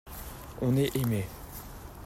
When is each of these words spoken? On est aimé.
On 0.63 0.77
est 0.77 0.95
aimé. 0.95 1.27